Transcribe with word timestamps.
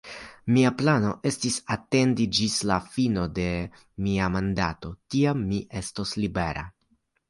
Mia 0.53 0.69
plano 0.77 1.11
estis 1.31 1.57
atendi 1.75 2.27
ĝis 2.39 2.57
la 2.71 2.79
fino 2.97 3.29
de 3.39 3.47
mia 4.09 4.33
mandato, 4.41 4.95
tiam 5.15 5.49
mi 5.55 5.65
estos 5.87 6.21
libera. 6.27 6.71